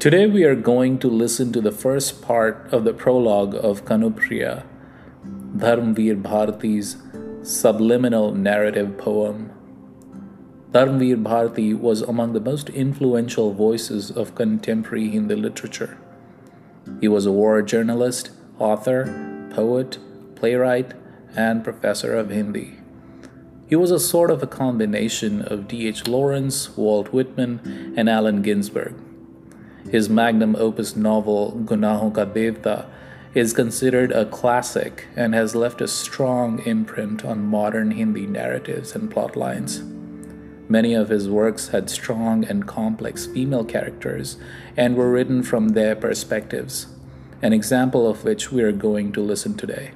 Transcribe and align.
Today 0.00 0.26
we 0.26 0.44
are 0.44 0.54
going 0.54 0.98
to 1.00 1.08
listen 1.08 1.52
to 1.52 1.60
the 1.60 1.70
first 1.70 2.22
part 2.22 2.72
of 2.72 2.84
the 2.84 2.94
prologue 2.94 3.54
of 3.54 3.84
Kanupriya, 3.84 4.64
Dharmveer 5.54 6.22
Bharati's 6.22 6.96
subliminal 7.42 8.34
narrative 8.34 8.96
poem. 8.96 9.52
Dharmveer 10.72 11.22
Bharati 11.22 11.74
was 11.74 12.00
among 12.00 12.32
the 12.32 12.40
most 12.40 12.70
influential 12.70 13.52
voices 13.52 14.10
of 14.10 14.34
contemporary 14.34 15.10
Hindi 15.10 15.34
literature. 15.34 15.98
He 17.02 17.06
was 17.06 17.26
a 17.26 17.32
war 17.32 17.60
journalist, 17.60 18.30
author, 18.58 19.50
poet, 19.54 19.98
playwright, 20.34 20.94
and 21.36 21.62
professor 21.62 22.16
of 22.16 22.30
Hindi. 22.30 22.78
He 23.68 23.76
was 23.76 23.90
a 23.90 24.00
sort 24.00 24.30
of 24.30 24.42
a 24.42 24.46
combination 24.46 25.42
of 25.42 25.68
D.H. 25.68 26.08
Lawrence, 26.08 26.74
Walt 26.74 27.12
Whitman, 27.12 27.92
and 27.98 28.08
Allen 28.08 28.40
Ginsberg. 28.40 28.94
His 29.90 30.08
magnum 30.08 30.54
opus 30.56 30.94
novel, 30.94 31.60
Gunahon 31.64 32.14
Ka 32.14 32.24
Devta, 32.24 32.86
is 33.34 33.52
considered 33.52 34.12
a 34.12 34.24
classic 34.26 35.06
and 35.16 35.34
has 35.34 35.54
left 35.54 35.80
a 35.80 35.88
strong 35.88 36.60
imprint 36.64 37.24
on 37.24 37.44
modern 37.44 37.92
Hindi 37.92 38.26
narratives 38.26 38.94
and 38.94 39.12
plotlines. 39.12 39.86
Many 40.68 40.94
of 40.94 41.08
his 41.08 41.28
works 41.28 41.68
had 41.68 41.90
strong 41.90 42.44
and 42.44 42.66
complex 42.66 43.26
female 43.26 43.64
characters 43.64 44.36
and 44.76 44.94
were 44.94 45.10
written 45.10 45.42
from 45.42 45.70
their 45.70 45.96
perspectives, 45.96 46.86
an 47.42 47.52
example 47.52 48.08
of 48.08 48.22
which 48.22 48.52
we 48.52 48.62
are 48.62 48.72
going 48.72 49.12
to 49.12 49.20
listen 49.20 49.56
today. 49.56 49.90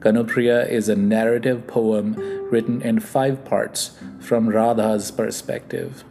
Kanupriya 0.00 0.68
is 0.68 0.90
a 0.90 0.96
narrative 0.96 1.66
poem 1.66 2.14
written 2.50 2.82
in 2.82 3.00
five 3.00 3.44
parts 3.44 3.98
from 4.18 4.48
Radha's 4.48 5.10
perspective, 5.10 6.04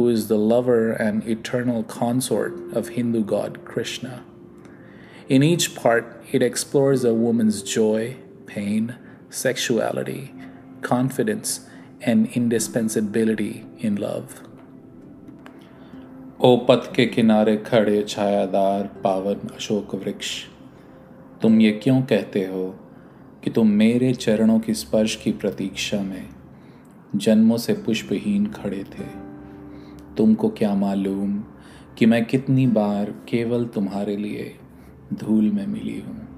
who 0.00 0.08
is 0.08 0.28
the 0.28 0.38
lover 0.38 0.92
and 0.92 1.28
eternal 1.28 1.82
consort 1.82 2.54
of 2.72 2.88
Hindu 2.88 3.22
god 3.22 3.58
Krishna. 3.66 4.24
In 5.28 5.42
each 5.42 5.74
part, 5.74 6.24
it 6.32 6.42
explores 6.42 7.04
a 7.04 7.12
woman's 7.12 7.62
joy, 7.62 8.16
pain, 8.46 8.96
sexuality, 9.28 10.32
confidence, 10.80 11.68
and 12.00 12.32
indispensability 12.32 13.66
in 13.78 13.96
love. 13.96 14.40
ओ 16.40 16.56
पथ 16.56 16.92
के 16.94 17.06
किनारे 17.06 17.56
खड़े 17.66 18.02
छायादार 18.08 18.90
पावन 19.04 19.48
अशोक 19.54 19.94
वृक्ष 19.94 20.44
तुम 21.42 21.60
ये 21.60 21.72
क्यों 21.82 22.02
कहते 22.02 22.46
हो 22.46 22.68
कि 23.44 23.50
तुम 23.50 23.70
मेरे 23.84 24.14
चरणों 24.14 24.60
की 24.60 24.74
स्पर्श 24.74 25.16
की 25.16 25.32
प्रतीक्षा 25.32 26.02
में 26.02 26.28
जन्मों 27.16 27.56
से 27.56 27.72
पुष्पहीन 27.86 28.46
खड़े 28.46 28.84
थे 28.94 29.29
तुमको 30.16 30.48
क्या 30.48 30.74
मालूम 30.74 31.44
कि 31.98 32.06
मैं 32.06 32.24
कितनी 32.24 32.66
बार 32.66 33.04
केवल 33.04 33.64
तुम्हारे 33.64 34.16
लिए 34.16 34.54
धूल 35.14 35.50
में 35.50 35.66
मिली 35.66 36.00
हूँ? 36.00 36.30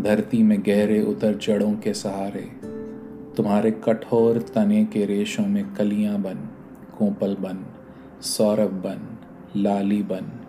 धरती 0.00 0.42
में 0.42 0.60
गहरे 0.60 1.02
उतर 1.02 1.34
जड़ों 1.34 1.72
के 1.72 1.94
सहारे, 1.94 2.50
तुम्हारे 3.36 3.70
कठोर 3.70 4.38
तने 4.38 4.84
के 4.84 5.06
रेशों 5.06 5.46
में 5.46 5.74
कलियाँ 5.74 6.18
बन, 6.18 6.34
कोपल 6.98 7.34
बन, 7.34 7.66
सौरभ 8.20 8.70
बन, 8.70 9.18
लाली 9.60 10.02
बन, 10.02 10.40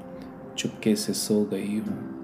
चुपके 0.57 0.95
से 0.95 1.13
सो 1.13 1.45
गई 1.45 1.77
हूँ। 1.77 2.17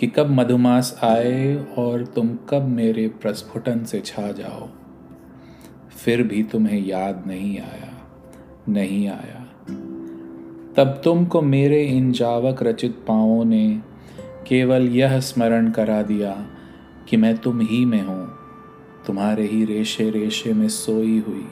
कि 0.00 0.06
कब 0.06 0.30
मधुमास 0.30 1.00
आए 1.02 1.66
और 1.78 2.04
तुम 2.06 2.38
कब 2.48 2.62
मेरे 2.62 3.08
प्रस्फुटन 3.08 3.84
से 3.84 4.00
छा 4.00 4.32
जाओ, 4.32 4.68
फिर 5.90 6.22
भी 6.22 6.42
तुम्हें 6.42 6.86
याद 6.86 7.24
नहीं 7.26 7.60
आया। 7.60 7.89
नहीं 8.68 9.08
आया। 9.08 9.46
तब 10.76 11.00
तुमको 11.04 11.42
मेरे 11.42 11.82
इन 11.84 12.12
जावक 12.12 12.62
रचित 12.62 12.92
पाओं 13.08 13.44
ने 13.44 13.80
केवल 14.46 14.88
यह 14.88 15.20
स्मरण 15.20 15.70
करा 15.70 16.02
दिया 16.02 16.46
कि 17.08 17.16
मैं 17.16 17.36
तुम 17.38 17.60
ही 17.60 17.84
में 17.84 18.02
हूँ, 18.02 18.28
तुम्हारे 19.06 19.46
ही 19.46 19.64
रेशे 19.64 20.10
रेशे 20.10 20.52
में 20.52 20.68
सोई 20.68 21.18
हुई। 21.18 21.46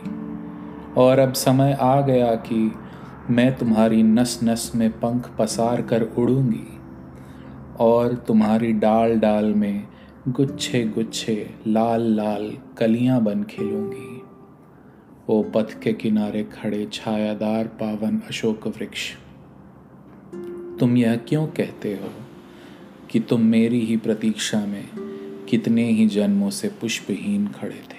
और 0.96 1.18
अब 1.18 1.32
समय 1.32 1.76
आ 1.80 2.00
गया 2.00 2.34
कि 2.34 2.72
मैं 3.30 3.56
तुम्हारी 3.56 4.02
नस 4.02 4.40
नस 4.44 4.72
में 4.74 4.90
पंख 4.90 5.30
पसार 5.38 5.82
कर 5.82 6.02
उड़ूँगी 6.18 6.66
और 7.80 8.14
तुम्हारी 8.14 8.72
डाल 8.72 9.18
डाल 9.18 9.44
में 9.44 9.84
गुच्छे 10.28 10.84
गुच्छे 10.84 11.50
लाल 11.66 12.02
लाल 12.16 12.52
कलियाँ 12.78 13.22
बन 13.22 13.42
खिलूँगी। 13.42 14.17
ओ 15.30 15.42
पथ 15.42 15.80
के 15.80 15.92
किनारे 15.92 16.44
खड़े 16.44 16.88
छायादार 16.92 17.66
पावन 17.66 18.22
अशोक 18.28 18.68
वृक्ष। 18.68 19.12
तुम 20.80 20.96
यह 20.96 21.16
क्यों 21.16 21.46
कहते 21.46 21.92
हो 21.94 22.10
कि 23.10 23.20
तुम 23.20 23.40
मेरी 23.40 23.80
ही 23.80 23.96
प्रतीक्षा 23.96 24.66
में 24.66 24.84
कितने 25.48 25.90
ही 25.90 26.06
जन्मों 26.06 26.50
से 26.50 26.68
पुष्पहीन 26.68 27.48
खड़े 27.48 27.80
थे? 27.92 27.97